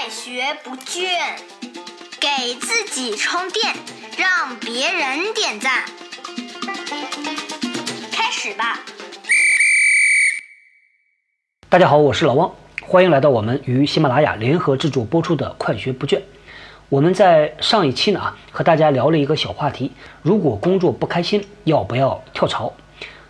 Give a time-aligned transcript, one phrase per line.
[0.00, 1.08] 快学不倦，
[2.20, 3.74] 给自己充电，
[4.16, 5.84] 让别人点赞。
[8.12, 8.78] 开始吧！
[11.68, 16.18] 大家好，我是老汪，欢迎来到我们与喜马拉雅联合制作播出的《快学不倦》。
[16.88, 19.90] 我们在上一期呢啊，和大家聊了一个小话题：
[20.22, 22.72] 如果工作不开心，要不要跳槽？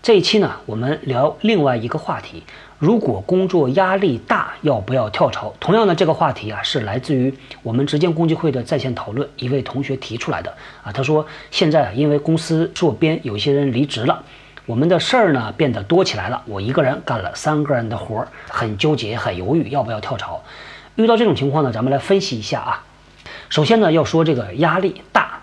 [0.00, 2.44] 这一期呢，我们聊另外一个话题：
[2.82, 5.54] 如果工作压力大，要不要跳槽？
[5.60, 10.52] 同样的，这个话题啊，是来自于我们直建共济会的在线讨论，一位同学提出来的
[10.82, 10.90] 啊。
[10.90, 14.24] 他说，现在因为公司缩编，有些人离职了，
[14.66, 20.42] 我们的事儿呢变得多起来了，我一个人干了三个人的活儿，很纠结，很犹豫，要不要跳槽？
[20.96, 22.84] 遇到这种情况呢，咱们来分析一下啊。
[23.48, 25.42] 首先呢，要说这个压力大。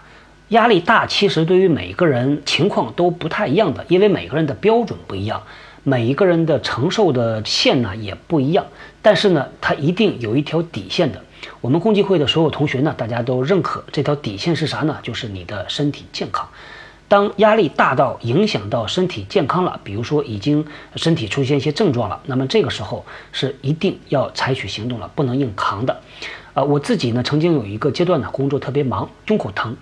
[0.50, 5.44] 压力大，其实对于每个人情况都不太一样的，因为每个人的标准不一样，
[5.90, 8.64] 每一个人的承受的线呢也不一样。
[9.02, 11.20] 但是呢，它一定有一条底线的。
[11.62, 15.00] 我们共济会的所有同学呢，大家都认可这条底线是啥呢？
[15.02, 16.48] 就是你的身体健康。
[17.08, 20.64] 当压力大到影响到身体健康了，比如说已经
[20.96, 26.02] 身体出现一些症状了，那么这个时候是一定要采取行动了，不能硬扛的。
[26.60, 29.74] 啊，我自己呢，曾经有一个阶段呢，工作特别忙，胸口疼。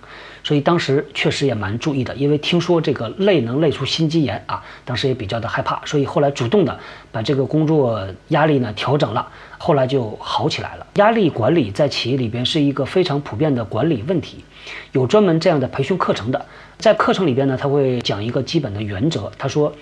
[0.44, 6.78] 所以当时确实也蛮注意的，因为听说这个累能累出心肌炎啊，当时也比较的害怕，所以后来主动的
[7.10, 9.26] 把这个工作压力呢调整了，
[9.58, 10.86] 后来就好起来了。
[10.94, 14.44] 压力管理在企业里边是一个非常普遍的管理问题，
[14.92, 16.46] 有专门这样的培训课程的，
[16.78, 19.74] 在课程里边呢，他会讲一个基本的原则，他说，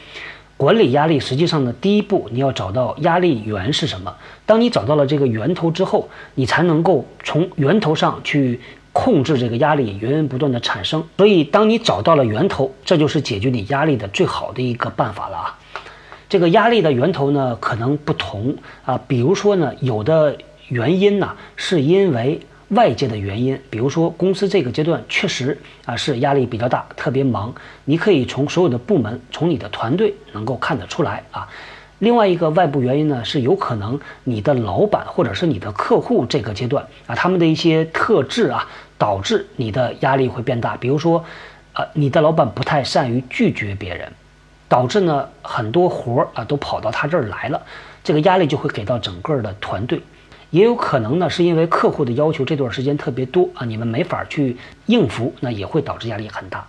[0.56, 8.60] 管理压力实际上呢，第一步你要找到压力源是什么，当你找到了这个源头之后，你才能够从源头上去。
[8.98, 15.58] 控制这个压力源源不断的产生，所以当你找到了源头，这就是解决你压力的最好的一个办法了啊。
[16.30, 22.40] 这个压力的源头呢可能不同啊，比如说呢，有的原因呢是因为
[22.70, 31.48] 外界的原因，比如说公司这个阶段确实啊是压力比较大，特别忙，你可以从所有的部门，从你的团队能够看得出来啊。
[32.01, 40.77] 另外一个外部原因呢，是有可能你的老板或者是你的客户这个阶段啊，他们的一些特质啊，导致你的压力会变大。
[40.77, 41.24] 比如说，
[41.73, 44.13] 呃，你的老板不太善于拒绝别人，
[44.69, 47.63] 导致呢很多活儿啊都跑到他这儿来了，
[48.02, 50.02] 这个压力就会给到整个的团队。
[50.51, 56.67] 也有可能呢，是因为客户的要求这段时间特别多啊，你们没法去应付，那也会导致压力很大，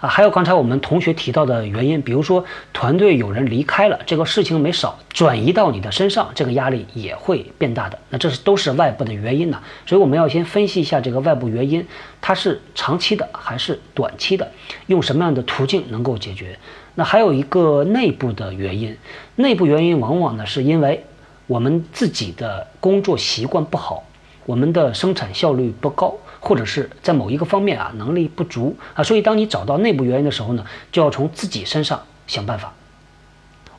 [0.00, 7.98] 啊，还有刚才我们同学提到的原因，比如说团队有人离开了，这个事情没少转移到你的身上，这个压力也会变大的。
[8.10, 11.84] 那这是都是外部的原因呢，所以我们要先分析一下这个外部原因，
[12.20, 14.48] 它是长期的还是短期的，
[14.86, 16.56] 用什么样的途径能够解决？
[16.94, 18.96] 那还有一个内部的原因，
[19.34, 21.04] 内部原因往往呢是因为。
[21.46, 24.04] 我们自己的工作习惯不好，
[24.44, 32.72] 我们的生产效率不高，或者是在某一个方面啊能力不足啊，所以当你找到内部原因的时候呢，就要从自己身上想办法。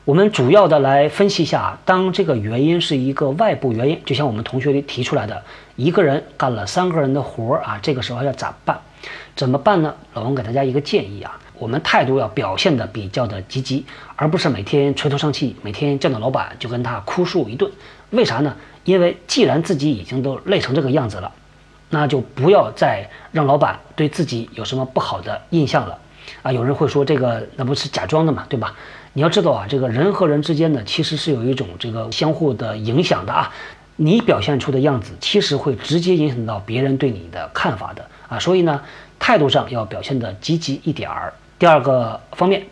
[0.04, 5.42] 我们主要的来分析一下，当这个原因是一个外部原因，就像我们同学里提出来的，
[5.76, 8.78] 一个人干了三个人的活儿啊，这个时候要咋办？
[9.36, 9.94] 怎么办呢？
[10.14, 11.38] 老王给大家一个建议啊。
[11.58, 13.84] 我们态度要表现的比较的积极，
[14.16, 17.70] 而不是每天垂头丧气，每天见到老板就跟他哭诉一顿。
[18.10, 18.56] 为啥呢？
[18.84, 21.30] 因为既然自己已经都累成这个样子了，
[21.90, 25.98] 那就不要再让老板对自己有什么不好的印象了。
[26.42, 28.74] 啊，有人会说这个那不是假装的嘛，对吧？
[29.14, 33.52] 你要知道啊，这个人和人之间呢，其实是有一种这个相互的影响的啊。
[33.96, 38.38] 你表现出的样子，其实会直接影响到别人对你的看法的啊。
[38.38, 38.80] 所以呢，
[39.18, 41.32] 态度上要表现的积极一点儿。
[41.58, 42.66] 第二个方面，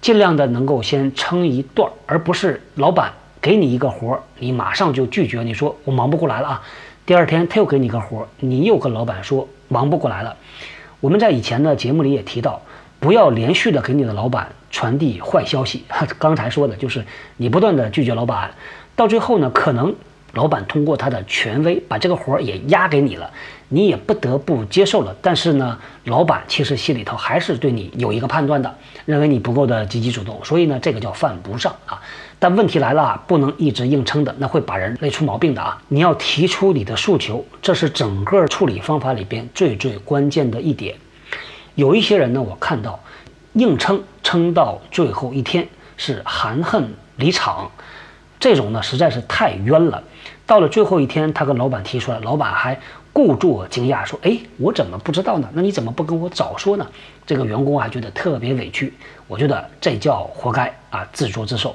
[0.00, 3.12] 尽量的能够先撑一段，而不是老板
[3.42, 6.62] 给你一个活儿，你马上就拒绝，你说我忙不过来了啊。
[7.04, 10.34] 第二天他又给你个活儿，你又跟老板说忙不过来了。
[11.00, 12.62] 我们在以前的节目里也提到，
[13.00, 15.84] 不要连续的给你的老板传递坏消息。
[16.18, 17.04] 刚才说的就是
[17.36, 18.52] 你不断的拒绝老板，
[18.96, 19.94] 到最后呢，可能。
[20.36, 23.30] 老板通过他的权威把这个活儿也压给你了，
[23.70, 25.16] 你也不得不接受了。
[25.22, 31.98] 但是呢，老板其实心里头还是对你有一个判断的，认为你不够的积极主动，所以呢，这个叫犯不上啊。
[32.38, 35.82] 但问题来了啊，不能一直硬撑的，那会把人累出毛病的啊。
[35.88, 40.94] 你要提出你的诉求，这是整个处理方法里边最最关键的一点。
[41.76, 43.00] 有一些人呢，我看到
[43.54, 45.66] 硬撑撑到最后一天
[45.96, 47.70] 是含恨离场。
[48.46, 50.00] 这种呢实在是太冤了。
[50.46, 52.78] 到了最后一天，他跟老板提出来，老板还
[53.12, 55.48] 故作惊讶说：“哎，我怎么不知道呢？
[55.52, 56.86] 那你怎么不跟我早说呢？”
[57.26, 58.94] 这个员工还觉得特别委屈。
[59.26, 61.74] 我觉得这叫活该啊，自作自受。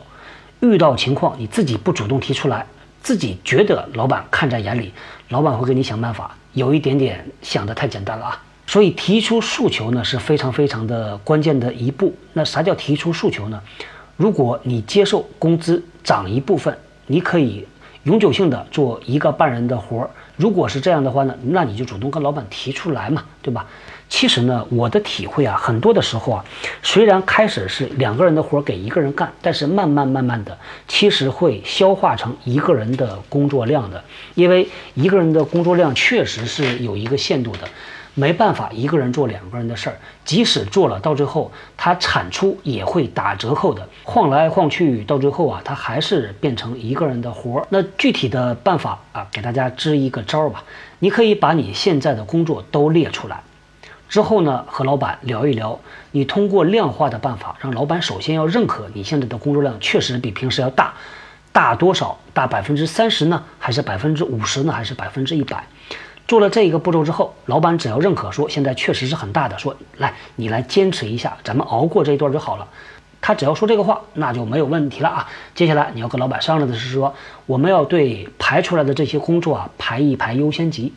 [0.61, 2.65] 遇到情况你自己不主动提出来，
[3.01, 4.93] 自己觉得老板看在眼里，
[5.27, 8.41] 老板会给你想办法，有一点点想的太简单了啊。
[8.65, 12.15] 所以提出诉求呢是非常非常的关键的一步。
[12.31, 13.61] 那啥叫提出诉求呢？
[14.21, 16.77] 如果你接受工资涨一部分，
[17.07, 17.65] 你可以
[18.03, 20.09] 永久性的做一个半人的活儿。
[20.37, 23.65] 如果是这样的话呢，那你就主动跟老板提出来嘛，对吧？
[24.09, 26.45] 其实呢，我的体会啊，很多的时候啊，
[26.83, 30.55] 虽然开始是两个人的活儿给一个人干，但是慢慢慢慢的，
[30.87, 34.03] 其实会消化成一个人的工作量的，
[34.35, 37.67] 因为一个人的工作量确实是有一个限度的。
[38.13, 47.67] 没办法，一个人做两个人的事儿，即使做了，到最后他产出也会打折扣的，晃来晃去，到最后啊，他还是变成一个人的活儿。
[47.69, 50.63] 那具体的办法啊，给大家支一个招儿吧。
[50.99, 53.41] 你可以把你现在的工作都列出来，
[54.09, 55.79] 之后呢，和老板聊一聊，
[56.11, 60.93] 你通过量化的办法，让老板首先要认可你现在的工作量确实比平时要大，
[61.53, 62.19] 大多少？
[62.33, 63.43] 大百分之三十呢？
[63.57, 64.73] 还是百分之五十呢？
[64.73, 65.65] 还是百分之一百？
[66.31, 72.65] 做了这一个步骤之后，老板只要认可说现在确实是很大的，说来你来坚持一下，咱们熬过这一段就好了。
[73.19, 75.27] 他只要说这个话，那就没有问题了啊。
[75.53, 77.13] 接下来你要跟老板商量的是说，
[77.45, 80.93] 我们要对排出来的这些工作啊排一排优先级，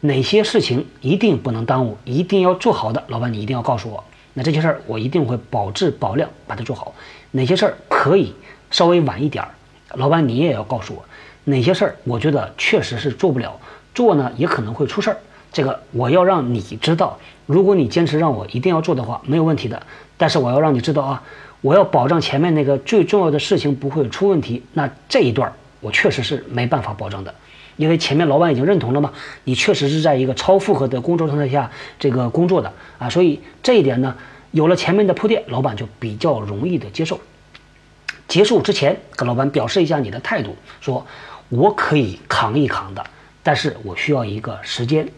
[0.00, 4.02] 哪些事情一定不能耽误，一定要做好的，老板你一定要告诉我。
[4.32, 6.94] 那这些事儿我一定会保质保量把它做好。
[7.32, 8.34] 哪些事儿可以
[8.70, 9.50] 稍微晚一点儿，
[9.96, 11.04] 老板你也要告诉我。
[11.44, 13.60] 哪些事儿我觉得确实是做不了。
[13.94, 15.16] 做呢也可能会出事儿，
[15.52, 17.18] 这个我要让你知道。
[17.46, 19.82] 如果你坚持让我一定要做的话，没有问题的。
[20.16, 21.22] 但是我要让你知道啊，
[21.60, 24.62] 我要保障前面那个最重要的事情不会出问题。
[24.72, 27.34] 那这一段我确实是没办法保证的，
[27.76, 29.12] 因为前面老板已经认同了嘛，
[29.44, 34.14] 你确实是在一个超负荷的工作状态下这个工作的啊，所以这一点呢，
[34.52, 37.20] 有了前面的铺垫，老板就比较容易的接受。
[38.28, 41.04] 结束之前跟老板表示一下你的态度，说
[41.48, 43.04] 我可以扛一扛的。
[43.42, 45.08] 但是我需要一个时间，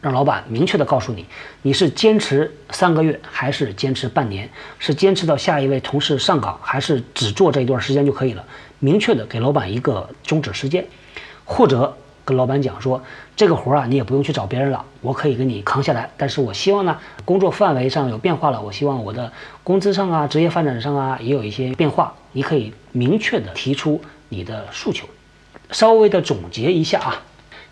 [0.00, 1.26] 让老板明确的告诉你，
[1.62, 4.48] 你是坚持三个月还是坚持半年，
[4.78, 8.44] 是坚持到下一位同事上岗，还是只做这一段时间就可以了？
[8.80, 10.86] 明确的给老板一个终止时间，
[11.44, 13.02] 或者跟老板讲说，
[13.34, 16.10] 这个活儿啊，你也不用去找别人了，我可以给你扛下来。
[16.16, 19.32] 但是我希望呢，工作范围上有变化了，我希望我的
[19.64, 22.14] 工资上啊，职业发展上啊，也有一些变化。
[22.32, 25.08] 你可以明确的提出你的诉求，
[25.70, 27.22] 稍微的总结一下啊。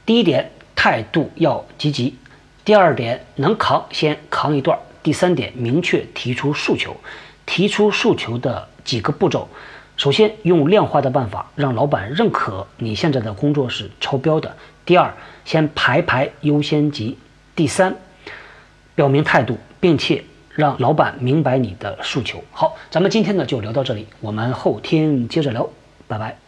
[0.06, 2.14] 第一点，态度要积极；
[2.64, 6.96] 第二点，能扛先扛一段；第三点，明确提出诉求。
[7.44, 9.48] 提出诉求的几个步骤：
[9.96, 14.48] 首先，用量化的办法让老板认可你现在的工作是超标的；
[14.84, 15.12] 第二，
[15.44, 17.16] 先排排优先级；
[17.56, 17.96] 第三，
[18.94, 20.22] 表明态度，并且
[20.54, 22.42] 让老板明白你的诉求。
[22.52, 25.68] 好，咱们今天呢就聊到这里，我们后天接着聊，
[26.06, 26.45] 拜拜。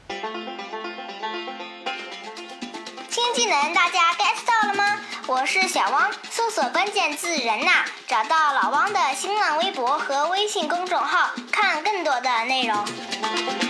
[3.49, 5.01] 能大家 get 到了吗？
[5.27, 13.68] 我是小汪，搜索关键字“人呐”，找到老汪的新浪微博和微信公众号，看更多的内容。